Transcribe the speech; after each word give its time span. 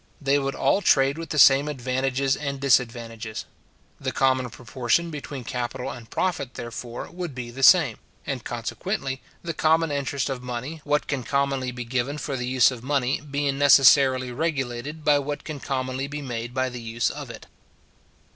They 0.19 0.39
would 0.39 0.55
all 0.55 0.81
trade 0.81 1.19
with 1.19 1.29
the 1.29 1.37
same 1.37 1.67
advantages 1.67 2.35
and 2.35 2.59
disadvantages. 2.59 3.45
The 3.99 4.11
common 4.11 4.49
proportion 4.49 5.11
between 5.11 5.43
capital 5.43 5.91
and 5.91 6.09
profit, 6.09 6.55
therefore, 6.55 7.11
would 7.11 7.35
be 7.35 7.51
the 7.51 7.61
same, 7.61 7.99
and 8.25 8.43
consequently 8.43 9.21
the 9.43 9.53
common 9.53 9.91
interest 9.91 10.27
of 10.27 10.41
money; 10.41 10.81
what 10.85 11.05
can 11.05 11.21
commonly 11.21 11.69
be 11.71 11.85
given 11.85 12.17
for 12.17 12.35
the 12.35 12.47
use 12.47 12.71
of 12.71 12.81
money 12.83 13.21
being 13.21 13.59
necessarily 13.59 14.31
regulated 14.31 15.05
by 15.05 15.19
what 15.19 15.43
can 15.43 15.59
commonly 15.59 16.07
be 16.07 16.23
made 16.23 16.51
by 16.51 16.67
the 16.69 16.81
use 16.81 17.11
of 17.11 17.29
it. 17.29 17.45